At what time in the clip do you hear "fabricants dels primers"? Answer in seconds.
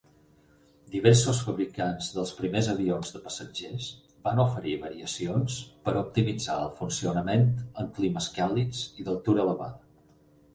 1.49-2.69